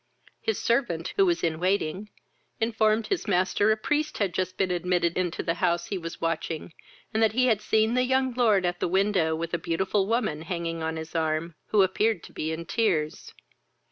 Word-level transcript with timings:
His 0.41 0.57
servant, 0.57 1.13
who 1.15 1.27
was 1.27 1.43
in 1.43 1.59
waiting, 1.59 2.09
informed 2.59 3.05
his 3.05 3.27
master 3.27 3.71
a 3.71 3.77
priest 3.77 4.17
had 4.17 4.29
been 4.29 4.33
just 4.33 4.59
admitted 4.59 5.15
into 5.15 5.43
the 5.43 5.53
house 5.61 5.85
he 5.89 5.97
was 5.99 6.19
watching, 6.19 6.73
and 7.13 7.21
that 7.21 7.33
he 7.33 7.45
had 7.45 7.61
seen 7.61 7.93
the 7.93 8.01
young 8.03 8.33
lord 8.33 8.65
at 8.65 8.79
the 8.79 8.87
window 8.87 9.35
with 9.35 9.53
a 9.53 9.59
beautiful 9.59 10.07
woman 10.07 10.41
hanging 10.41 10.81
on 10.81 10.95
his 10.97 11.13
arm, 11.13 11.53
who 11.67 11.83
appeared 11.83 12.23
to 12.23 12.33
be 12.33 12.51
in 12.51 12.65
tears. 12.65 13.35